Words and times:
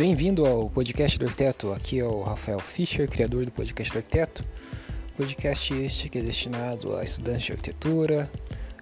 Bem-vindo 0.00 0.46
ao 0.46 0.70
podcast 0.70 1.18
do 1.18 1.26
arquiteto. 1.26 1.74
Aqui 1.74 1.98
é 1.98 2.04
o 2.04 2.22
Rafael 2.22 2.58
Fischer, 2.58 3.06
criador 3.06 3.44
do 3.44 3.52
podcast 3.52 3.92
do 3.92 3.98
arquiteto. 3.98 4.42
Podcast 5.14 5.74
este 5.74 6.08
que 6.08 6.16
é 6.16 6.22
destinado 6.22 6.96
a 6.96 7.04
estudantes 7.04 7.42
de 7.42 7.52
arquitetura, 7.52 8.32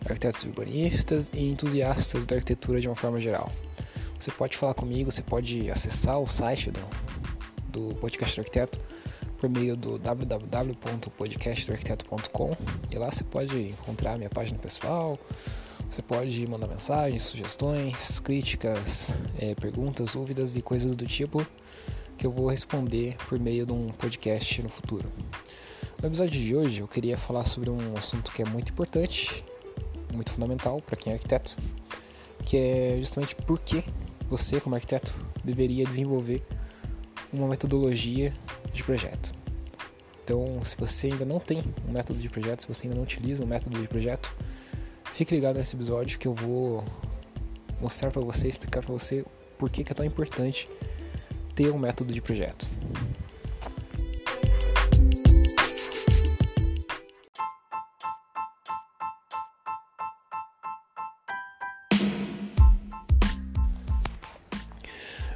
arquitetos 0.08 0.44
urbanistas 0.44 1.32
e 1.34 1.48
entusiastas 1.48 2.24
da 2.24 2.36
arquitetura 2.36 2.80
de 2.80 2.86
uma 2.86 2.94
forma 2.94 3.20
geral. 3.20 3.50
Você 4.16 4.30
pode 4.30 4.56
falar 4.56 4.74
comigo, 4.74 5.10
você 5.10 5.20
pode 5.20 5.68
acessar 5.68 6.20
o 6.20 6.28
site 6.28 6.70
do, 6.70 6.86
do 7.68 7.96
podcast 7.96 8.36
do 8.36 8.42
arquiteto 8.42 8.78
por 9.38 9.50
meio 9.50 9.76
do 9.76 9.98
www.podcastdoarquiteto.com 9.98 12.56
e 12.92 12.96
lá 12.96 13.10
você 13.10 13.24
pode 13.24 13.70
encontrar 13.70 14.16
minha 14.18 14.30
página 14.30 14.56
pessoal, 14.56 15.18
você 15.88 16.02
pode 16.02 16.46
mandar 16.46 16.66
mensagens, 16.66 17.22
sugestões, 17.22 18.20
críticas, 18.20 19.16
é, 19.38 19.54
perguntas, 19.54 20.12
dúvidas 20.12 20.56
e 20.56 20.62
coisas 20.62 20.94
do 20.94 21.06
tipo 21.06 21.46
que 22.16 22.26
eu 22.26 22.32
vou 22.32 22.50
responder 22.50 23.16
por 23.28 23.38
meio 23.38 23.64
de 23.64 23.72
um 23.72 23.88
podcast 23.88 24.60
no 24.62 24.68
futuro. 24.68 25.10
No 26.02 26.08
episódio 26.08 26.38
de 26.38 26.54
hoje 26.54 26.80
eu 26.80 26.88
queria 26.88 27.16
falar 27.16 27.44
sobre 27.46 27.70
um 27.70 27.96
assunto 27.96 28.32
que 28.32 28.42
é 28.42 28.44
muito 28.44 28.72
importante, 28.72 29.44
muito 30.12 30.32
fundamental 30.32 30.82
para 30.82 30.96
quem 30.96 31.12
é 31.12 31.16
arquiteto, 31.16 31.56
que 32.44 32.56
é 32.56 32.96
justamente 32.98 33.34
por 33.36 33.58
que 33.60 33.84
você, 34.28 34.60
como 34.60 34.74
arquiteto, 34.74 35.14
deveria 35.44 35.84
desenvolver 35.84 36.42
uma 37.32 37.46
metodologia 37.46 38.34
de 38.72 38.82
projeto. 38.82 39.32
Então, 40.24 40.60
se 40.62 40.76
você 40.76 41.06
ainda 41.06 41.24
não 41.24 41.38
tem 41.38 41.62
um 41.88 41.92
método 41.92 42.18
de 42.18 42.28
projeto, 42.28 42.62
se 42.62 42.68
você 42.68 42.86
ainda 42.86 42.96
não 42.96 43.04
utiliza 43.04 43.42
um 43.42 43.46
método 43.46 43.80
de 43.80 43.88
projeto, 43.88 44.34
Fique 45.18 45.34
ligado 45.34 45.56
nesse 45.56 45.74
episódio 45.74 46.16
que 46.16 46.28
eu 46.28 46.32
vou 46.32 46.84
mostrar 47.80 48.08
para 48.12 48.22
você, 48.22 48.46
explicar 48.46 48.84
para 48.84 48.92
você 48.92 49.24
por 49.58 49.68
que, 49.68 49.82
que 49.82 49.90
é 49.90 49.94
tão 49.94 50.06
importante 50.06 50.68
ter 51.56 51.72
um 51.72 51.76
método 51.76 52.14
de 52.14 52.22
projeto. 52.22 52.68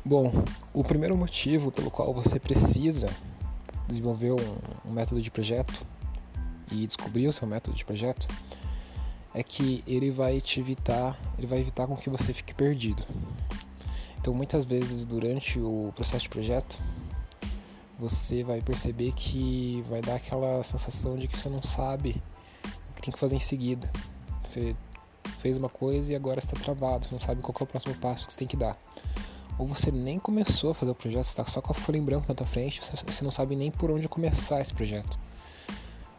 Bom, 0.04 0.30
o 0.72 0.84
primeiro 0.84 1.16
motivo 1.16 1.72
pelo 1.72 1.90
qual 1.90 2.14
você 2.14 2.38
precisa 2.38 3.08
desenvolver 3.88 4.30
um, 4.30 4.88
um 4.88 4.92
método 4.92 5.20
de 5.20 5.28
projeto 5.28 5.84
e 6.70 6.86
descobrir 6.86 7.26
o 7.26 7.32
seu 7.32 7.48
método 7.48 7.76
de 7.76 7.84
projeto 7.84 8.28
é 9.34 9.42
que 9.42 9.82
ele 9.86 10.10
vai 10.10 10.40
te 10.40 10.60
evitar, 10.60 11.18
ele 11.38 11.46
vai 11.46 11.60
evitar 11.60 11.86
com 11.86 11.96
que 11.96 12.10
você 12.10 12.32
fique 12.32 12.54
perdido. 12.54 13.04
Então, 14.20 14.32
muitas 14.32 14.64
vezes 14.64 15.04
durante 15.04 15.58
o 15.58 15.92
processo 15.94 16.24
de 16.24 16.28
projeto, 16.28 16.78
você 17.98 18.42
vai 18.42 18.60
perceber 18.60 19.12
que 19.12 19.84
vai 19.88 20.00
dar 20.00 20.16
aquela 20.16 20.62
sensação 20.62 21.16
de 21.16 21.28
que 21.28 21.38
você 21.38 21.48
não 21.48 21.62
sabe 21.62 22.22
o 22.90 22.94
que 22.94 23.02
tem 23.02 23.12
que 23.12 23.18
fazer 23.18 23.36
em 23.36 23.40
seguida. 23.40 23.90
Você 24.44 24.76
fez 25.40 25.56
uma 25.56 25.68
coisa 25.68 26.12
e 26.12 26.16
agora 26.16 26.38
está 26.38 26.54
travado, 26.54 27.06
você 27.06 27.12
não 27.12 27.20
sabe 27.20 27.42
qual 27.42 27.54
é 27.58 27.62
o 27.62 27.66
próximo 27.66 27.94
passo 27.96 28.26
que 28.26 28.32
você 28.32 28.38
tem 28.38 28.48
que 28.48 28.56
dar. 28.56 28.76
Ou 29.58 29.66
você 29.66 29.90
nem 29.90 30.18
começou 30.18 30.70
a 30.70 30.74
fazer 30.74 30.90
o 30.90 30.94
projeto, 30.94 31.24
você 31.24 31.30
está 31.30 31.46
só 31.46 31.60
com 31.60 31.72
a 31.72 31.74
folha 31.74 31.96
em 31.96 32.02
branco 32.02 32.26
na 32.28 32.34
tua 32.34 32.46
frente, 32.46 32.80
você 32.80 33.24
não 33.24 33.30
sabe 33.30 33.54
nem 33.54 33.70
por 33.70 33.90
onde 33.90 34.08
começar 34.08 34.60
esse 34.60 34.72
projeto. 34.72 35.18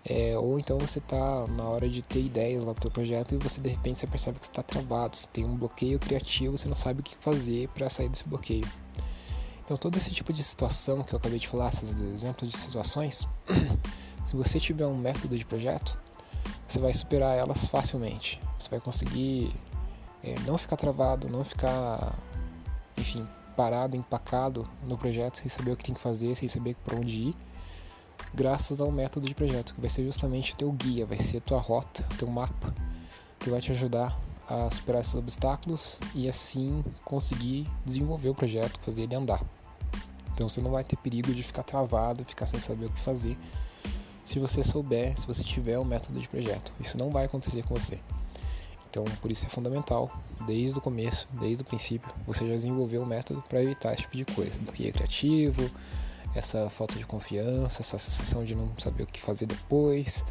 É, 0.05 0.37
ou 0.37 0.59
então 0.59 0.77
você 0.77 0.99
está 0.99 1.47
na 1.47 1.63
hora 1.63 1.87
de 1.87 2.01
ter 2.01 2.19
ideias 2.19 2.65
lá 2.65 2.73
pro 2.73 2.81
teu 2.81 2.91
projeto 2.91 3.35
e 3.35 3.37
você 3.37 3.61
de 3.61 3.69
repente 3.69 4.01
você 4.01 4.07
percebe 4.07 4.37
que 4.37 4.45
está 4.45 4.61
travado, 4.61 5.15
você 5.15 5.27
tem 5.27 5.45
um 5.45 5.55
bloqueio 5.55 5.97
criativo, 5.97 6.57
você 6.57 6.67
não 6.67 6.75
sabe 6.75 6.99
o 6.99 7.03
que 7.03 7.15
fazer 7.15 7.69
para 7.69 7.89
sair 7.89 8.09
desse 8.09 8.27
bloqueio. 8.27 8.67
Então 9.63 9.77
todo 9.77 9.95
esse 9.95 10.11
tipo 10.11 10.33
de 10.33 10.43
situação 10.43 11.03
que 11.03 11.13
eu 11.13 11.17
acabei 11.17 11.39
de 11.39 11.47
falar, 11.47 11.69
esses 11.69 12.01
exemplos 12.01 12.51
de 12.51 12.57
situações, 12.57 13.25
se 14.25 14.35
você 14.35 14.59
tiver 14.59 14.85
um 14.85 14.97
método 14.97 15.37
de 15.37 15.45
projeto, 15.45 15.97
você 16.67 16.79
vai 16.79 16.93
superar 16.93 17.37
elas 17.37 17.65
facilmente. 17.67 18.41
Você 18.59 18.69
vai 18.69 18.81
conseguir 18.81 19.55
é, 20.21 20.35
não 20.45 20.57
ficar 20.57 20.75
travado, 20.75 21.29
não 21.29 21.45
ficar, 21.45 22.13
enfim, 22.97 23.25
parado, 23.55 23.95
empacado 23.95 24.67
no 24.85 24.97
projeto 24.97 25.37
sem 25.37 25.47
saber 25.47 25.71
o 25.71 25.77
que 25.77 25.85
tem 25.85 25.95
que 25.95 26.01
fazer, 26.01 26.35
sem 26.35 26.49
saber 26.49 26.75
para 26.83 26.97
onde 26.97 27.29
ir 27.29 27.35
graças 28.33 28.81
ao 28.81 28.91
método 28.91 29.27
de 29.27 29.35
projeto, 29.35 29.73
que 29.73 29.81
vai 29.81 29.89
ser 29.89 30.03
justamente 30.03 30.53
o 30.53 30.55
teu 30.55 30.71
guia, 30.71 31.05
vai 31.05 31.19
ser 31.19 31.37
a 31.37 31.41
tua 31.41 31.59
rota, 31.59 32.05
o 32.13 32.17
teu 32.17 32.27
mapa, 32.27 32.73
que 33.39 33.49
vai 33.49 33.61
te 33.61 33.71
ajudar 33.71 34.17
a 34.47 34.69
superar 34.71 35.01
esses 35.01 35.15
obstáculos 35.15 35.99
e 36.13 36.27
assim 36.27 36.83
conseguir 37.05 37.67
desenvolver 37.85 38.29
o 38.29 38.35
projeto, 38.35 38.79
fazer 38.81 39.03
ele 39.03 39.15
andar. 39.15 39.43
Então 40.33 40.49
você 40.49 40.61
não 40.61 40.71
vai 40.71 40.83
ter 40.83 40.97
perigo 40.97 41.33
de 41.33 41.43
ficar 41.43 41.63
travado, 41.63 42.25
ficar 42.25 42.45
sem 42.45 42.59
saber 42.59 42.85
o 42.85 42.89
que 42.89 42.99
fazer, 42.99 43.37
se 44.25 44.39
você 44.39 44.63
souber, 44.63 45.17
se 45.19 45.27
você 45.27 45.43
tiver 45.43 45.77
um 45.77 45.85
método 45.85 46.19
de 46.19 46.27
projeto. 46.27 46.73
Isso 46.79 46.97
não 46.97 47.09
vai 47.09 47.25
acontecer 47.25 47.63
com 47.63 47.75
você. 47.75 47.99
Então, 48.89 49.03
por 49.21 49.31
isso 49.31 49.43
é 49.45 49.49
fundamental, 49.49 50.11
desde 50.45 50.77
o 50.77 50.81
começo, 50.81 51.27
desde 51.39 51.63
o 51.63 51.65
princípio, 51.65 52.13
você 52.27 52.47
já 52.47 52.53
desenvolver 52.53 52.99
o 52.99 53.01
um 53.01 53.05
método 53.07 53.43
para 53.49 53.61
evitar 53.61 53.91
esse 53.93 54.03
tipo 54.03 54.17
de 54.17 54.25
coisa. 54.25 54.59
Bloqueio 54.59 54.93
criativo, 54.93 55.69
essa 56.35 56.69
falta 56.69 56.95
de 56.95 57.05
confiança, 57.05 57.81
essa 57.81 57.97
sensação 57.97 58.43
de 58.43 58.55
não 58.55 58.69
saber 58.77 59.03
o 59.03 59.07
que 59.07 59.21
fazer 59.21 59.45
depois, 59.45 60.23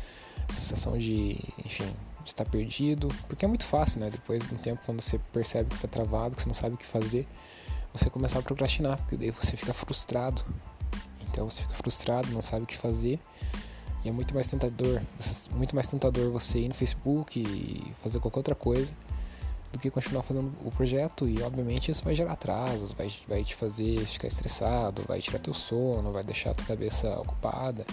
sensação 0.49 0.99
de, 0.99 1.39
enfim, 1.65 1.95
estar 2.25 2.45
perdido, 2.45 3.09
porque 3.29 3.45
é 3.45 3.49
muito 3.49 3.65
fácil, 3.65 4.01
né? 4.01 4.11
Depois 4.11 4.47
de 4.47 4.55
um 4.55 4.59
tempo, 4.59 4.83
quando 4.85 5.01
você 5.01 5.19
percebe 5.33 5.69
que 5.69 5.75
está 5.77 5.89
travado, 5.89 6.37
que 6.37 6.43
você 6.43 6.49
não 6.49 6.55
sabe 6.55 6.75
o 6.75 6.79
que 6.79 6.87
fazer, 6.87 7.27
você 7.93 8.09
começar 8.11 8.39
a 8.39 8.43
procrastinar, 8.43 8.97
porque 8.99 9.17
daí 9.17 9.31
você 9.31 9.57
fica 9.57 9.73
frustrado. 9.73 10.45
Então 11.31 11.49
você 11.49 11.63
fica 11.63 11.75
frustrado, 11.75 12.29
não 12.29 12.43
sabe 12.43 12.65
o 12.65 12.67
que 12.67 12.77
fazer. 12.77 13.19
E 14.05 14.09
é 14.09 14.13
muito 14.13 14.35
mais 14.35 14.49
tentador, 14.49 15.01
muito 15.53 15.75
mais 15.75 15.87
tentador 15.87 16.31
você 16.31 16.59
ir 16.59 16.69
no 16.69 16.75
Facebook 16.75 17.41
e 17.41 17.95
fazer 18.03 18.19
qualquer 18.19 18.41
outra 18.41 18.55
coisa 18.55 18.93
do 19.73 19.79
que 19.79 19.91
continuar 19.91 20.23
fazendo 20.23 20.53
o 20.65 20.71
projeto 20.71 21.27
e 21.27 21.43
obviamente 21.43 21.91
isso 21.91 22.05
vai 22.05 22.15
gerar 22.15 22.33
atrasos, 22.33 22.93
vai, 22.93 23.11
vai 23.27 23.43
te 23.43 23.55
fazer 23.55 24.05
ficar 24.05 24.29
estressado, 24.29 25.03
vai 25.09 25.21
tirar 25.21 25.39
teu 25.39 25.55
sono, 25.55 26.13
vai 26.13 26.23
deixar 26.23 26.51
a 26.51 26.55
tua 26.55 26.67
cabeça 26.67 27.09
ocupada. 27.19 27.87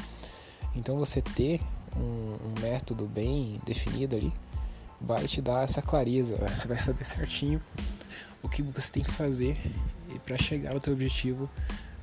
Então 0.76 0.98
você 0.98 1.22
ter 1.22 1.62
um, 1.96 2.38
um 2.48 2.62
método 2.62 3.06
bem 3.06 3.62
definido 3.66 4.16
ali 4.18 4.34
vai 5.00 5.26
te 5.26 5.42
dar 5.42 5.64
essa 5.64 5.82
clareza, 5.82 6.36
você 6.36 6.68
vai 6.68 6.78
saber 6.78 7.06
certinho 7.06 7.62
o 8.44 8.50
que 8.50 8.62
você 8.62 8.92
tem 8.92 9.04
que 9.04 9.12
fazer 9.12 9.58
para 10.26 10.38
chegar 10.38 10.74
ao 10.74 10.80
teu 10.80 10.94
objetivo, 10.94 11.50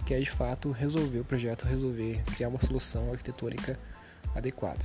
que 0.07 0.15
é 0.15 0.19
de 0.19 0.31
fato 0.31 0.71
resolver 0.71 1.21
o 1.21 1.25
projeto, 1.25 1.67
resolver, 1.67 2.23
criar 2.35 2.49
uma 2.49 2.61
solução 2.61 3.11
arquitetônica 3.11 3.79
adequada. 4.35 4.85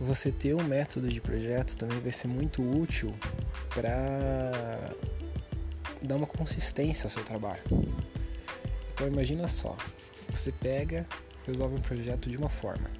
Você 0.00 0.30
ter 0.30 0.54
um 0.54 0.62
método 0.62 1.08
de 1.08 1.20
projeto 1.20 1.76
também 1.76 1.98
vai 2.00 2.12
ser 2.12 2.28
muito 2.28 2.62
útil 2.62 3.14
para 3.70 4.92
dar 6.02 6.16
uma 6.16 6.26
consistência 6.26 7.06
ao 7.06 7.10
seu 7.10 7.24
trabalho. 7.24 7.62
Então 8.92 9.08
imagina 9.08 9.48
só, 9.48 9.76
você 10.30 10.52
pega, 10.52 11.06
resolve 11.46 11.76
um 11.76 11.80
projeto 11.80 12.28
de 12.28 12.36
uma 12.36 12.48
forma. 12.48 12.90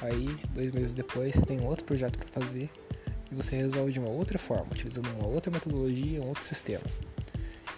Aí, 0.00 0.28
dois 0.54 0.72
meses 0.72 0.94
depois, 0.94 1.34
você 1.34 1.44
tem 1.44 1.60
outro 1.60 1.84
projeto 1.84 2.18
para 2.18 2.28
fazer 2.28 2.70
e 3.30 3.34
você 3.34 3.56
resolve 3.56 3.92
de 3.92 3.98
uma 3.98 4.08
outra 4.08 4.38
forma, 4.38 4.68
utilizando 4.72 5.08
uma 5.10 5.26
outra 5.26 5.50
metodologia, 5.50 6.22
um 6.22 6.28
outro 6.28 6.42
sistema. 6.42 6.84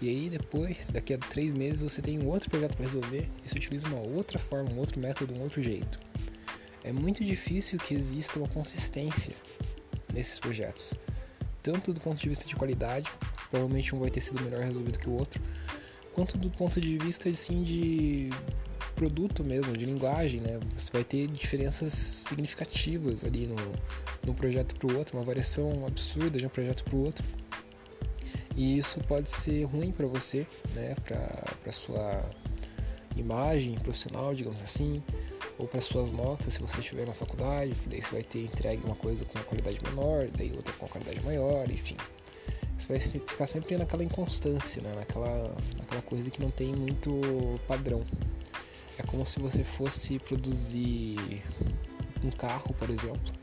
E 0.01 0.09
aí 0.09 0.29
depois, 0.29 0.87
daqui 0.89 1.13
a 1.13 1.17
três 1.17 1.53
meses, 1.53 1.81
você 1.81 2.01
tem 2.01 2.19
um 2.19 2.27
outro 2.27 2.49
projeto 2.49 2.75
para 2.75 2.85
resolver 2.85 3.29
e 3.43 3.49
você 3.49 3.55
utiliza 3.55 3.87
uma 3.87 3.99
outra 3.99 4.39
forma, 4.39 4.71
um 4.71 4.79
outro 4.79 4.99
método, 4.99 5.33
um 5.33 5.41
outro 5.41 5.61
jeito 5.61 5.99
é 6.83 6.91
muito 6.91 7.23
difícil 7.23 7.79
que 7.79 7.93
exista 7.93 8.37
uma 8.37 8.47
consistência 8.47 9.33
nesses 10.13 10.39
projetos. 10.39 10.93
Tanto 11.61 11.93
do 11.93 11.99
ponto 11.99 12.21
de 12.21 12.27
vista 12.27 12.45
de 12.45 12.55
qualidade, 12.55 13.09
provavelmente 13.49 13.95
um 13.95 13.99
vai 13.99 14.09
ter 14.09 14.21
sido 14.21 14.41
melhor 14.43 14.61
resolvido 14.61 14.99
que 14.99 15.09
o 15.09 15.13
outro, 15.13 15.41
quanto 16.13 16.37
do 16.37 16.49
ponto 16.49 16.79
de 16.81 16.97
vista 16.97 17.29
assim, 17.29 17.63
de 17.63 18.29
produto 18.95 19.43
mesmo, 19.43 19.75
de 19.75 19.85
linguagem, 19.85 20.41
né? 20.41 20.59
Você 20.75 20.91
vai 20.91 21.03
ter 21.03 21.27
diferenças 21.27 21.93
significativas 21.93 23.23
ali 23.23 23.47
no, 23.47 23.55
no 24.25 24.33
projeto 24.33 24.75
para 24.75 24.93
o 24.93 24.97
outro, 24.97 25.17
uma 25.17 25.23
variação 25.23 25.85
absurda 25.87 26.37
de 26.37 26.45
um 26.45 26.49
projeto 26.49 26.83
para 26.83 26.95
o 26.95 27.05
outro. 27.05 27.23
E 28.55 28.77
isso 28.77 28.99
pode 29.01 29.29
ser 29.29 29.63
ruim 29.63 29.91
para 29.91 30.05
você, 30.05 30.45
né? 30.75 30.95
Para 31.03 31.71
sua 31.71 32.23
imagem 33.15 33.75
profissional, 33.75 34.35
digamos 34.35 34.61
assim, 34.61 35.01
ou 35.57 35.67
para 35.67 35.81
suas 35.81 36.11
notas, 36.11 36.53
se 36.53 36.61
você 36.61 36.79
estiver 36.79 37.05
na 37.05 37.13
faculdade, 37.13 37.73
daí 37.85 38.01
você 38.01 38.11
vai 38.11 38.23
ter 38.23 38.43
entregue 38.43 38.83
uma 38.83 38.95
coisa 38.95 39.23
com 39.25 39.37
uma 39.37 39.45
qualidade 39.45 39.79
menor, 39.83 40.27
daí 40.35 40.51
outra 40.53 40.73
com 40.73 40.85
uma 40.85 40.91
qualidade 40.91 41.21
maior, 41.21 41.69
enfim. 41.69 41.97
Você 42.77 42.87
vai 42.87 42.99
ficar 42.99 43.47
sempre 43.47 43.77
naquela 43.77 44.03
inconstância, 44.03 44.81
né? 44.81 44.93
naquela, 44.95 45.55
naquela 45.77 46.01
coisa 46.01 46.29
que 46.29 46.41
não 46.41 46.49
tem 46.49 46.75
muito 46.75 47.11
padrão. 47.67 48.03
É 48.97 49.03
como 49.03 49.25
se 49.25 49.39
você 49.39 49.63
fosse 49.63 50.19
produzir 50.19 51.43
um 52.23 52.29
carro, 52.29 52.73
por 52.73 52.89
exemplo, 52.89 53.33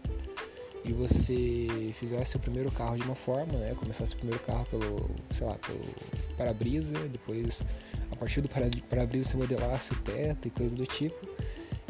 e 0.84 0.92
você 0.92 1.92
fizesse 1.94 2.36
o 2.36 2.40
primeiro 2.40 2.70
carro 2.70 2.96
de 2.96 3.02
uma 3.02 3.14
forma, 3.14 3.58
né? 3.58 3.74
Começasse 3.74 4.14
o 4.14 4.16
primeiro 4.16 4.42
carro 4.42 4.64
pelo, 4.66 5.10
sei 5.30 5.46
lá, 5.46 5.54
pelo 5.56 5.80
para-brisa, 6.36 6.98
depois 7.08 7.62
a 8.10 8.16
partir 8.16 8.40
do 8.40 8.48
para-brisa 8.48 9.30
você 9.30 9.36
modelasse 9.36 9.92
o 9.92 9.96
teto 9.96 10.48
e 10.48 10.50
coisas 10.50 10.76
do 10.76 10.86
tipo. 10.86 11.28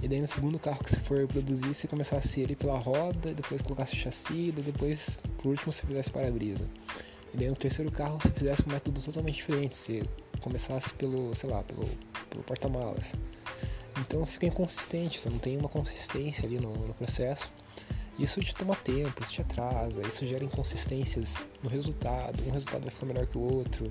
E 0.02 0.08
daí 0.08 0.20
no 0.20 0.26
segundo 0.26 0.58
carro 0.58 0.82
que 0.82 0.90
você 0.90 1.00
for 1.00 1.26
produzir, 1.26 1.74
você 1.74 1.86
começasse 1.86 2.40
ele 2.40 2.56
pela 2.56 2.78
roda, 2.78 3.34
depois 3.34 3.60
colocasse 3.60 3.96
chassi, 3.96 4.50
depois 4.52 5.20
por 5.38 5.48
último 5.48 5.72
você 5.72 5.86
fizesse 5.86 6.10
para-brisa. 6.10 6.66
E 7.34 7.36
daí 7.36 7.48
no 7.48 7.54
terceiro 7.54 7.90
carro 7.90 8.18
você 8.20 8.30
fizesse 8.30 8.62
um 8.66 8.72
método 8.72 9.00
totalmente 9.00 9.36
diferente, 9.36 9.76
você 9.76 10.02
começasse 10.40 10.92
pelo, 10.94 11.34
sei 11.34 11.50
lá, 11.50 11.62
pelo, 11.62 11.86
pelo 12.30 12.42
porta-malas. 12.42 13.14
Então 13.98 14.24
fica 14.24 14.46
inconsistente, 14.46 15.20
você 15.20 15.28
não 15.28 15.38
tem 15.38 15.56
uma 15.56 15.68
consistência 15.68 16.46
ali 16.46 16.58
no, 16.58 16.72
no 16.72 16.94
processo. 16.94 17.52
Isso 18.20 18.38
te 18.42 18.54
toma 18.54 18.76
tempo, 18.76 19.22
isso 19.22 19.32
te 19.32 19.40
atrasa, 19.40 20.02
isso 20.06 20.26
gera 20.26 20.44
inconsistências 20.44 21.46
no 21.62 21.70
resultado. 21.70 22.42
Um 22.46 22.50
resultado 22.50 22.82
vai 22.82 22.90
ficar 22.90 23.06
melhor 23.06 23.26
que 23.26 23.38
o 23.38 23.40
outro, 23.40 23.90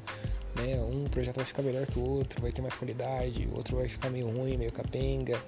né? 0.55 0.79
Um 0.79 1.05
projeto 1.05 1.37
vai 1.37 1.45
ficar 1.45 1.63
melhor 1.63 1.87
que 1.87 1.97
o 1.97 2.07
outro, 2.07 2.39
vai 2.39 2.51
ter 2.51 2.61
mais 2.61 2.75
qualidade, 2.75 3.49
o 3.51 3.55
outro 3.55 3.77
vai 3.77 3.89
ficar 3.89 4.11
meio 4.11 4.29
ruim, 4.29 4.55
meio 4.55 4.71
capenga. 4.71 5.41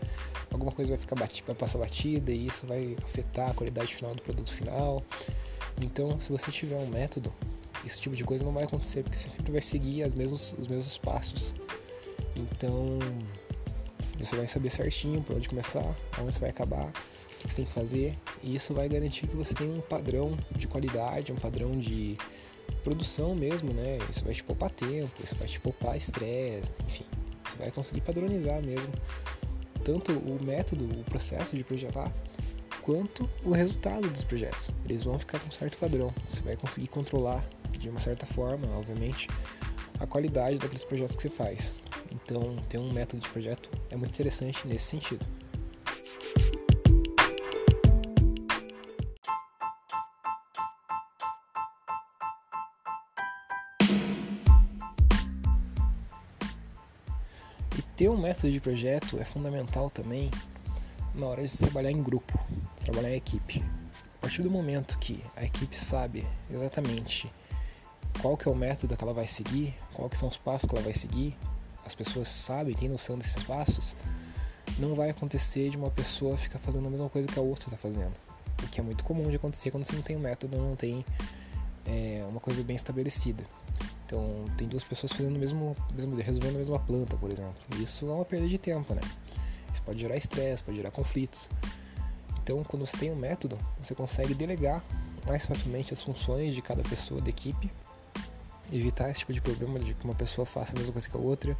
Alguma 0.51 0.71
coisa 0.71 0.89
vai 0.89 0.97
ficar 0.97 1.15
batida, 1.15 1.45
vai 1.45 1.55
passar 1.55 1.77
batida 1.77 2.31
e 2.31 2.47
isso 2.47 2.65
vai 2.65 2.97
afetar 3.05 3.51
a 3.51 3.53
qualidade 3.53 3.95
final 3.95 4.15
do 4.15 4.21
produto 4.23 4.51
final. 4.51 5.03
Então, 5.79 6.19
se 6.19 6.31
você 6.31 6.51
tiver 6.51 6.77
um 6.77 6.87
método, 6.87 7.31
esse 7.85 8.01
tipo 8.01 8.15
de 8.15 8.23
coisa 8.23 8.43
não 8.43 8.51
vai 8.51 8.63
acontecer, 8.63 9.03
porque 9.03 9.15
você 9.15 9.29
sempre 9.29 9.51
vai 9.51 9.61
seguir 9.61 10.01
as 10.01 10.15
mesmos, 10.15 10.55
os 10.57 10.67
mesmos 10.67 10.97
passos. 10.97 11.53
Então, 12.35 12.97
você 14.19 14.35
vai 14.35 14.47
saber 14.47 14.71
certinho 14.71 15.21
por 15.21 15.35
onde 15.35 15.47
começar, 15.47 15.95
aonde 16.17 16.33
você 16.33 16.39
vai 16.39 16.49
acabar, 16.49 16.91
que 17.43 17.49
você 17.49 17.57
tem 17.57 17.65
que 17.65 17.73
fazer, 17.73 18.17
e 18.43 18.55
isso 18.55 18.73
vai 18.73 18.87
garantir 18.89 19.27
que 19.27 19.35
você 19.35 19.53
tenha 19.53 19.71
um 19.71 19.81
padrão 19.81 20.37
de 20.55 20.67
qualidade, 20.67 21.31
um 21.31 21.35
padrão 21.35 21.71
de 21.71 22.17
produção 22.83 23.35
mesmo, 23.35 23.73
né? 23.73 23.97
Isso 24.09 24.23
vai 24.23 24.33
te 24.33 24.43
poupar 24.43 24.69
tempo, 24.69 25.11
isso 25.23 25.35
vai 25.35 25.47
te 25.47 25.59
poupar 25.59 25.97
estresse, 25.97 26.71
enfim, 26.87 27.05
você 27.43 27.57
vai 27.57 27.71
conseguir 27.71 28.01
padronizar 28.01 28.63
mesmo 28.63 28.91
tanto 29.83 30.11
o 30.11 30.43
método, 30.43 30.85
o 30.85 31.03
processo 31.03 31.55
de 31.55 31.63
projetar, 31.63 32.11
quanto 32.81 33.29
o 33.43 33.51
resultado 33.51 34.07
dos 34.09 34.23
projetos. 34.23 34.71
Eles 34.85 35.03
vão 35.03 35.17
ficar 35.19 35.39
com 35.39 35.47
um 35.47 35.51
certo 35.51 35.77
padrão. 35.77 36.13
Você 36.29 36.41
vai 36.41 36.55
conseguir 36.55 36.87
controlar 36.87 37.43
de 37.71 37.89
uma 37.89 37.99
certa 37.99 38.25
forma, 38.25 38.67
obviamente, 38.75 39.27
a 39.99 40.07
qualidade 40.07 40.57
daqueles 40.57 40.83
projetos 40.83 41.15
que 41.15 41.21
você 41.23 41.29
faz. 41.29 41.79
Então, 42.11 42.55
ter 42.69 42.77
um 42.77 42.91
método 42.91 43.23
de 43.23 43.29
projeto 43.29 43.69
é 43.89 43.95
muito 43.95 44.13
interessante 44.13 44.67
nesse 44.67 44.85
sentido. 44.85 45.25
Ter 58.01 58.09
um 58.09 58.17
método 58.17 58.51
de 58.51 58.59
projeto 58.59 59.19
é 59.19 59.23
fundamental 59.23 59.87
também 59.87 60.31
na 61.13 61.27
hora 61.27 61.45
de 61.45 61.55
trabalhar 61.55 61.91
em 61.91 62.01
grupo, 62.01 62.33
trabalhar 62.83 63.11
em 63.11 63.15
equipe. 63.15 63.63
A 64.15 64.21
partir 64.21 64.41
do 64.41 64.49
momento 64.49 64.97
que 64.97 65.23
a 65.35 65.45
equipe 65.45 65.77
sabe 65.77 66.25
exatamente 66.49 67.31
qual 68.19 68.35
que 68.35 68.49
é 68.49 68.51
o 68.51 68.55
método 68.55 68.97
que 68.97 69.03
ela 69.03 69.13
vai 69.13 69.27
seguir, 69.27 69.75
quais 69.93 70.17
são 70.17 70.27
os 70.27 70.35
passos 70.35 70.67
que 70.67 70.73
ela 70.73 70.83
vai 70.83 70.93
seguir, 70.93 71.37
as 71.85 71.93
pessoas 71.93 72.27
sabem, 72.29 72.73
têm 72.73 72.89
noção 72.89 73.19
desses 73.19 73.43
passos, 73.43 73.95
não 74.79 74.95
vai 74.95 75.11
acontecer 75.11 75.69
de 75.69 75.77
uma 75.77 75.91
pessoa 75.91 76.35
ficar 76.37 76.57
fazendo 76.57 76.87
a 76.87 76.89
mesma 76.89 77.07
coisa 77.07 77.27
que 77.27 77.37
a 77.37 77.43
outra 77.43 77.67
está 77.67 77.77
fazendo. 77.77 78.15
O 78.63 78.67
que 78.67 78.79
é 78.79 78.83
muito 78.83 79.03
comum 79.03 79.29
de 79.29 79.35
acontecer 79.35 79.69
quando 79.69 79.85
você 79.85 79.93
não 79.93 80.01
tem 80.01 80.17
um 80.17 80.21
método, 80.21 80.57
não 80.57 80.75
tem 80.75 81.05
é, 81.85 82.25
uma 82.27 82.39
coisa 82.39 82.63
bem 82.63 82.75
estabelecida. 82.75 83.43
Então, 84.11 84.43
tem 84.57 84.67
duas 84.67 84.83
pessoas 84.83 85.13
fazendo 85.13 85.37
o 85.37 85.39
mesmo, 85.39 85.73
mesmo 85.93 86.17
resolvendo 86.17 86.55
a 86.55 86.57
mesma 86.57 86.77
planta, 86.77 87.15
por 87.15 87.31
exemplo. 87.31 87.55
Isso 87.81 88.09
é 88.09 88.11
uma 88.11 88.25
perda 88.25 88.45
de 88.45 88.57
tempo, 88.57 88.93
né? 88.93 88.99
Isso 89.71 89.81
pode 89.83 90.01
gerar 90.01 90.17
estresse, 90.17 90.61
pode 90.61 90.75
gerar 90.75 90.91
conflitos. 90.91 91.49
Então, 92.43 92.61
quando 92.65 92.85
você 92.85 92.97
tem 92.97 93.09
um 93.09 93.15
método, 93.15 93.57
você 93.81 93.95
consegue 93.95 94.33
delegar 94.33 94.83
mais 95.25 95.45
facilmente 95.45 95.93
as 95.93 96.03
funções 96.03 96.53
de 96.53 96.61
cada 96.61 96.83
pessoa 96.83 97.21
da 97.21 97.29
equipe 97.29 97.71
evitar 98.69 99.09
esse 99.09 99.19
tipo 99.19 99.31
de 99.31 99.39
problema 99.39 99.79
de 99.79 99.93
que 99.93 100.03
uma 100.03 100.15
pessoa 100.15 100.45
faça 100.45 100.75
a 100.75 100.77
mesma 100.77 100.91
coisa 100.91 101.09
que 101.09 101.15
a 101.15 101.19
outra 101.19 101.57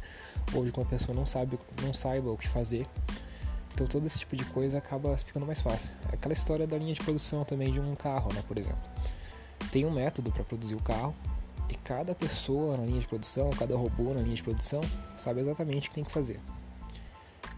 ou 0.52 0.64
de 0.64 0.72
que 0.72 0.78
uma 0.78 0.86
pessoa 0.86 1.14
não 1.14 1.26
sabe 1.26 1.58
não 1.82 1.92
saiba 1.92 2.30
o 2.30 2.38
que 2.38 2.48
fazer 2.48 2.86
então 3.74 3.86
todo 3.86 4.06
esse 4.06 4.20
tipo 4.20 4.34
de 4.34 4.46
coisa 4.46 4.78
acaba 4.78 5.14
ficando 5.18 5.44
mais 5.44 5.60
fácil 5.60 5.92
é 6.10 6.14
aquela 6.14 6.32
história 6.32 6.66
da 6.66 6.78
linha 6.78 6.94
de 6.94 7.00
produção 7.00 7.44
também 7.44 7.70
de 7.70 7.78
um 7.78 7.94
carro 7.94 8.32
né 8.32 8.42
por 8.48 8.56
exemplo 8.56 8.80
tem 9.70 9.84
um 9.84 9.90
método 9.90 10.32
para 10.32 10.42
produzir 10.42 10.74
o 10.74 10.82
carro 10.82 11.14
e 11.72 11.74
cada 11.76 12.14
pessoa 12.14 12.76
na 12.76 12.84
linha 12.84 13.00
de 13.00 13.08
produção 13.08 13.50
cada 13.50 13.76
robô 13.76 14.14
na 14.14 14.20
linha 14.20 14.36
de 14.36 14.42
produção 14.42 14.80
sabe 15.16 15.40
exatamente 15.40 15.88
o 15.88 15.90
que 15.90 15.96
tem 15.96 16.04
que 16.04 16.12
fazer 16.12 16.40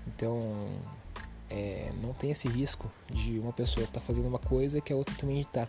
então 0.07 0.69
é, 1.51 1.93
não 2.03 2.13
tem 2.13 2.31
esse 2.31 2.49
risco 2.49 2.91
de 3.11 3.39
uma 3.39 3.53
pessoa 3.53 3.85
estar 3.85 4.01
tá 4.01 4.07
fazendo 4.07 4.29
uma 4.29 4.39
coisa 4.39 4.81
que 4.81 4.93
a 4.93 4.97
outra 4.97 5.15
também 5.17 5.41
está 5.41 5.69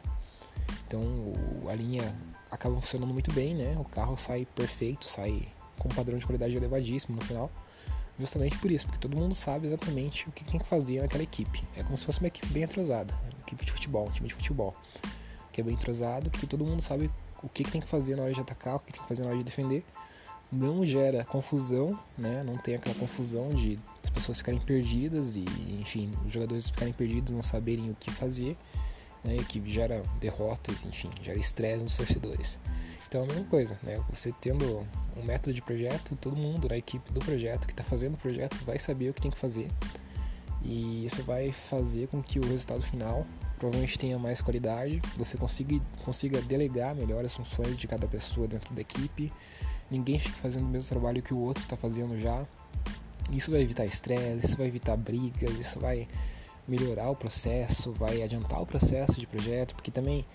então 0.87 1.33
a 1.69 1.75
linha 1.75 2.15
acaba 2.49 2.79
funcionando 2.79 3.13
muito 3.13 3.31
bem, 3.33 3.53
né? 3.53 3.75
O 3.77 3.85
carro 3.85 4.17
sai 4.17 4.47
perfeito, 4.55 5.05
sai 5.05 5.47
com 5.77 5.89
um 5.89 5.91
padrão 5.91 6.17
de 6.17 6.25
qualidade 6.25 6.55
elevadíssimo 6.55 7.15
no 7.15 7.23
final. 7.23 7.51
Justamente 8.17 8.57
por 8.57 8.71
isso, 8.71 8.85
porque 8.85 8.99
todo 8.99 9.15
mundo 9.15 9.35
sabe 9.35 9.67
exatamente 9.67 10.27
o 10.29 10.31
que 10.31 10.43
tem 10.45 10.57
que 10.59 10.65
fazer 10.65 11.01
naquela 11.01 11.23
equipe. 11.23 11.63
É 11.75 11.83
como 11.83 11.97
se 11.97 12.05
fosse 12.05 12.19
uma 12.19 12.27
equipe 12.27 12.47
bem 12.47 12.63
entrosada, 12.63 13.13
uma 13.23 13.41
equipe 13.41 13.65
de 13.65 13.71
futebol, 13.71 14.07
um 14.07 14.11
time 14.11 14.29
de 14.29 14.33
futebol, 14.33 14.73
que 15.51 15.59
é 15.59 15.63
bem 15.63 15.73
entrosado, 15.73 16.29
que 16.29 16.47
todo 16.47 16.63
mundo 16.63 16.81
sabe 16.81 17.11
o 17.45 17.49
que 17.49 17.63
tem 17.63 17.79
que 17.79 17.87
fazer 17.87 18.15
na 18.15 18.23
hora 18.23 18.33
de 18.33 18.41
atacar, 18.41 18.75
o 18.75 18.79
que 18.79 18.93
tem 18.93 19.01
que 19.01 19.07
fazer 19.07 19.21
na 19.21 19.29
hora 19.29 19.37
de 19.37 19.43
defender. 19.43 19.85
Não 20.51 20.85
gera 20.85 21.23
confusão, 21.23 21.97
né? 22.17 22.43
Não 22.43 22.57
tem 22.57 22.75
aquela 22.75 22.95
confusão 22.95 23.49
de 23.49 23.77
as 24.03 24.09
pessoas 24.09 24.37
ficarem 24.39 24.59
perdidas 24.59 25.35
e, 25.35 25.45
enfim, 25.79 26.11
os 26.25 26.33
jogadores 26.33 26.69
ficarem 26.69 26.93
perdidos, 26.93 27.33
não 27.33 27.43
saberem 27.43 27.89
o 27.89 27.95
que 27.95 28.11
fazer 28.11 28.57
né, 29.23 29.37
que 29.49 29.61
gera 29.69 30.03
derrotas, 30.19 30.83
enfim, 30.83 31.09
gera 31.21 31.37
estresse 31.37 31.83
nos 31.83 31.97
torcedores. 31.97 32.59
Então 33.07 33.21
é 33.21 33.23
a 33.23 33.27
mesma 33.27 33.45
coisa, 33.45 33.79
né? 33.81 34.03
Você 34.09 34.33
tendo 34.39 34.85
um 35.15 35.23
método 35.23 35.53
de 35.53 35.61
projeto, 35.61 36.15
todo 36.15 36.35
mundo 36.35 36.67
na 36.67 36.77
equipe 36.77 37.11
do 37.11 37.19
projeto 37.19 37.65
que 37.65 37.73
está 37.73 37.83
fazendo 37.83 38.15
o 38.15 38.17
projeto 38.17 38.55
vai 38.65 38.77
saber 38.77 39.09
o 39.09 39.13
que 39.13 39.21
tem 39.21 39.31
que 39.31 39.37
fazer 39.37 39.69
e 40.65 41.05
isso 41.05 41.23
vai 41.23 41.51
fazer 41.51 42.07
com 42.07 42.21
que 42.21 42.39
o 42.39 42.45
resultado 42.45 42.81
final 42.81 43.25
provavelmente 43.57 43.97
tenha 43.97 44.17
mais 44.19 44.41
qualidade, 44.41 45.01
você 45.17 45.37
consiga, 45.37 45.79
consiga 46.03 46.41
delegar 46.41 46.95
melhor 46.95 47.23
as 47.23 47.33
funções 47.33 47.77
de 47.77 47.87
cada 47.87 48.07
pessoa 48.07 48.47
dentro 48.47 48.73
da 48.73 48.81
equipe, 48.81 49.31
ninguém 49.89 50.19
fique 50.19 50.35
fazendo 50.39 50.65
o 50.65 50.69
mesmo 50.69 50.89
trabalho 50.89 51.21
que 51.21 51.33
o 51.33 51.39
outro 51.39 51.63
está 51.63 51.77
fazendo 51.77 52.19
já. 52.19 52.45
Isso 53.31 53.49
vai 53.51 53.61
evitar 53.61 53.85
estresse, 53.85 54.45
isso 54.45 54.57
vai 54.57 54.67
evitar 54.67 54.95
brigas, 54.95 55.57
isso 55.59 55.79
vai 55.79 56.07
melhorar 56.67 57.09
o 57.09 57.15
processo, 57.15 57.91
vai 57.91 58.21
adiantar 58.21 58.61
o 58.61 58.65
processo 58.65 59.19
de 59.19 59.27
projeto, 59.27 59.75
porque 59.75 59.91
também 59.91 60.25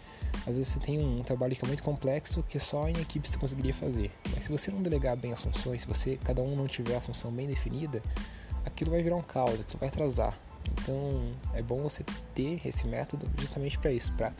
às 0.46 0.56
vezes 0.56 0.68
você 0.68 0.78
tem 0.78 0.98
um 0.98 1.22
trabalho 1.22 1.54
que 1.56 1.64
é 1.64 1.68
muito 1.68 1.82
complexo 1.82 2.42
que 2.42 2.58
só 2.58 2.88
em 2.88 3.00
equipe 3.00 3.28
você 3.28 3.36
conseguiria 3.36 3.74
fazer. 3.74 4.10
Mas 4.34 4.44
se 4.44 4.50
você 4.50 4.70
não 4.70 4.80
delegar 4.80 5.16
bem 5.16 5.32
as 5.32 5.42
funções, 5.42 5.82
se 5.82 5.88
você 5.88 6.18
cada 6.24 6.40
um 6.40 6.54
não 6.54 6.66
tiver 6.66 6.96
a 6.96 7.00
função 7.00 7.32
bem 7.32 7.46
definida, 7.46 8.02
aquilo 8.64 8.90
vai 8.90 9.02
virar 9.02 9.16
um 9.16 9.22
caos, 9.22 9.60
aquilo 9.60 9.78
vai 9.78 9.88
atrasar. 9.88 10.38
Então 10.72 11.32
é 11.54 11.62
bom 11.62 11.82
você 11.82 12.04
ter 12.34 12.60
esse 12.66 12.86
método 12.86 13.28
justamente 13.38 13.78
para 13.78 13.92
isso, 13.92 14.12
para 14.14 14.32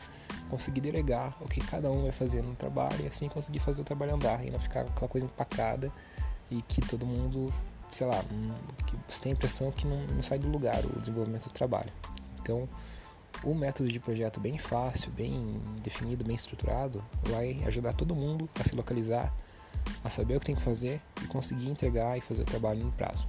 conseguir 0.49 0.81
delegar 0.81 1.35
o 1.41 1.47
que 1.47 1.61
cada 1.61 1.89
um 1.89 2.03
vai 2.03 2.11
fazer 2.11 2.41
no 2.41 2.55
trabalho 2.55 3.03
e 3.03 3.07
assim 3.07 3.29
conseguir 3.29 3.59
fazer 3.59 3.81
o 3.81 3.85
trabalho 3.85 4.15
andar 4.15 4.45
e 4.45 4.51
não 4.51 4.59
ficar 4.59 4.81
aquela 4.81 5.07
coisa 5.07 5.25
empacada 5.25 5.91
e 6.49 6.61
que 6.63 6.81
todo 6.81 7.05
mundo 7.05 7.51
sei 7.91 8.07
lá, 8.07 8.23
que 8.87 8.95
você 9.07 9.21
tem 9.21 9.31
a 9.33 9.35
impressão 9.35 9.71
que 9.71 9.85
não, 9.85 10.07
não 10.07 10.21
sai 10.21 10.39
do 10.39 10.47
lugar 10.47 10.83
o 10.85 10.99
desenvolvimento 10.99 11.49
do 11.49 11.53
trabalho. 11.53 11.91
Então, 12.41 12.67
o 13.43 13.53
método 13.53 13.89
de 13.89 13.99
projeto 13.99 14.39
bem 14.39 14.57
fácil, 14.57 15.11
bem 15.11 15.61
definido, 15.83 16.23
bem 16.23 16.35
estruturado, 16.35 17.03
vai 17.23 17.61
ajudar 17.65 17.93
todo 17.93 18.15
mundo 18.15 18.49
a 18.59 18.63
se 18.63 18.75
localizar, 18.75 19.33
a 20.03 20.09
saber 20.09 20.37
o 20.37 20.39
que 20.39 20.45
tem 20.45 20.55
que 20.55 20.61
fazer 20.61 21.01
e 21.23 21.27
conseguir 21.27 21.69
entregar 21.69 22.17
e 22.17 22.21
fazer 22.21 22.43
o 22.43 22.45
trabalho 22.45 22.83
no 22.83 22.91
prazo. 22.93 23.27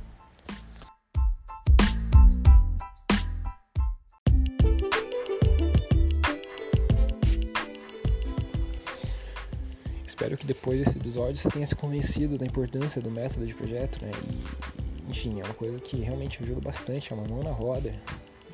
Espero 10.22 10.36
que 10.36 10.46
depois 10.46 10.78
desse 10.78 10.96
episódio 10.96 11.36
você 11.36 11.50
tenha 11.50 11.66
se 11.66 11.74
convencido 11.74 12.38
da 12.38 12.46
importância 12.46 13.02
do 13.02 13.10
método 13.10 13.44
de 13.44 13.52
projeto, 13.54 14.00
né? 14.00 14.12
E, 14.30 15.10
enfim, 15.10 15.40
é 15.40 15.44
uma 15.44 15.54
coisa 15.54 15.80
que 15.80 15.96
realmente 15.96 16.40
ajuda 16.40 16.60
bastante, 16.60 17.12
é 17.12 17.16
uma 17.16 17.26
mão 17.26 17.42
na 17.42 17.50
roda 17.50 17.92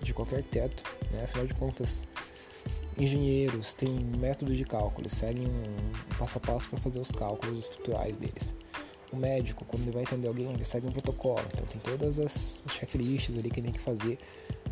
de 0.02 0.14
qualquer 0.14 0.36
arquiteto, 0.36 0.82
né? 1.10 1.24
Afinal 1.24 1.46
de 1.46 1.52
contas, 1.52 2.08
engenheiros 2.96 3.74
têm 3.74 3.90
método 4.16 4.56
de 4.56 4.64
cálculo, 4.64 5.10
seguem 5.10 5.46
um 5.46 6.16
passo 6.16 6.38
a 6.38 6.40
passo 6.40 6.70
para 6.70 6.78
fazer 6.78 7.00
os 7.00 7.10
cálculos 7.10 7.58
estruturais 7.58 8.16
deles. 8.16 8.54
o 9.12 9.16
médico, 9.16 9.64
quando 9.66 9.82
ele 9.82 9.90
vai 9.90 10.04
atender 10.04 10.28
alguém, 10.28 10.50
ele 10.50 10.64
segue 10.64 10.86
um 10.86 10.92
protocolo. 10.92 11.44
Então 11.52 11.66
tem 11.66 11.80
todas 11.82 12.18
as 12.18 12.58
checklists 12.70 13.36
ali 13.36 13.50
que 13.50 13.60
ele 13.60 13.68
tem 13.68 13.74
que 13.74 13.80
fazer 13.80 14.18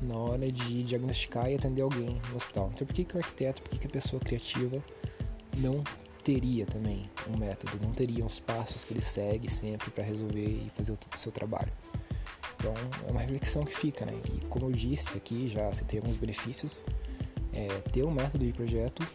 na 0.00 0.16
hora 0.16 0.50
de 0.50 0.82
diagnosticar 0.82 1.50
e 1.50 1.56
atender 1.56 1.82
alguém 1.82 2.18
no 2.30 2.36
hospital. 2.36 2.70
Então 2.72 2.86
por 2.86 2.94
que, 2.94 3.04
que 3.04 3.16
o 3.16 3.18
arquiteto, 3.18 3.60
por 3.60 3.70
que, 3.70 3.78
que 3.80 3.86
a 3.86 3.90
pessoa 3.90 4.18
criativa 4.18 4.82
não 5.58 5.84
teria 6.26 6.66
também 6.66 7.08
um 7.32 7.36
método, 7.36 7.78
não 7.80 7.92
teria 7.92 8.24
uns 8.24 8.40
passos 8.40 8.82
que 8.82 8.92
ele 8.92 9.00
segue 9.00 9.48
sempre 9.48 9.92
para 9.92 10.02
resolver 10.02 10.44
e 10.44 10.68
fazer 10.74 10.90
o, 10.90 10.98
o 11.14 11.18
seu 11.18 11.30
trabalho? 11.30 11.72
Então 12.56 12.74
é 13.06 13.10
uma 13.12 13.20
reflexão 13.20 13.62
que 13.62 13.72
fica, 13.72 14.04
né? 14.04 14.12
E 14.34 14.44
como 14.46 14.66
eu 14.66 14.72
disse 14.72 15.16
aqui, 15.16 15.46
já 15.46 15.72
citei 15.72 16.00
alguns 16.00 16.16
benefícios, 16.16 16.82
é, 17.52 17.68
ter 17.92 18.04
um 18.04 18.10
método 18.10 18.44
de 18.44 18.52
projeto 18.52 19.06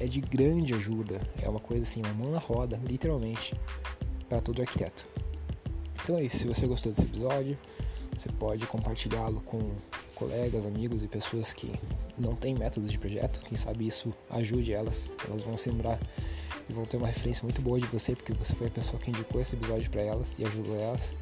é 0.00 0.06
de 0.06 0.20
grande 0.20 0.74
ajuda, 0.74 1.20
é 1.40 1.48
uma 1.48 1.60
coisa 1.60 1.84
assim, 1.84 2.02
uma 2.02 2.14
mão 2.14 2.32
na 2.32 2.40
roda, 2.40 2.80
literalmente, 2.84 3.54
para 4.28 4.40
todo 4.40 4.60
arquiteto. 4.60 5.06
Então 6.02 6.18
é 6.18 6.24
isso, 6.24 6.38
se 6.38 6.48
você 6.48 6.66
gostou 6.66 6.90
desse 6.90 7.04
episódio, 7.04 7.56
você 8.12 8.28
pode 8.28 8.66
compartilhá-lo 8.66 9.40
com 9.42 9.60
colegas, 10.16 10.66
amigos 10.66 11.04
e 11.04 11.06
pessoas 11.06 11.52
que 11.52 11.72
não 12.18 12.34
têm 12.34 12.56
métodos 12.56 12.90
de 12.90 12.98
projeto. 12.98 13.40
Quem 13.42 13.56
sabe 13.56 13.86
isso 13.86 14.12
ajude 14.30 14.72
elas, 14.72 15.12
elas 15.28 15.44
vão 15.44 15.56
se 15.56 15.70
lembrar 15.70 16.00
e 16.68 16.72
vão 16.72 16.84
ter 16.84 16.96
uma 16.96 17.06
referência 17.06 17.44
muito 17.44 17.62
boa 17.62 17.78
de 17.80 17.86
você, 17.86 18.14
porque 18.14 18.32
você 18.32 18.54
foi 18.54 18.68
a 18.68 18.70
pessoa 18.70 19.00
que 19.00 19.10
indicou 19.10 19.40
esse 19.40 19.54
episódio 19.54 19.90
para 19.90 20.02
elas 20.02 20.38
e 20.38 20.44
ajudou 20.44 20.78
elas. 20.78 21.12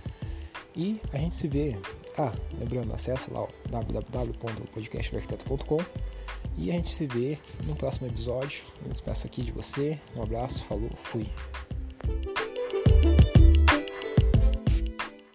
E 0.77 1.01
a 1.13 1.19
gente 1.19 1.35
se 1.35 1.47
vê. 1.47 1.77
Ah, 2.19 2.33
lembrando, 2.59 2.93
acessa 2.93 3.33
lá 3.33 3.45
o 3.45 3.49
www.podcastdoarquiteto.com 3.71 5.79
e 6.57 6.71
a 6.71 6.75
gente 6.75 6.91
se 6.91 7.07
vê 7.07 7.39
no 7.65 7.77
próximo 7.77 8.07
episódio. 8.07 8.63
Eu 8.85 8.91
despeço 8.91 9.27
aqui 9.27 9.43
de 9.43 9.53
você. 9.53 10.01
Um 10.17 10.23
abraço, 10.23 10.65
falou, 10.65 10.91
fui. 10.97 11.27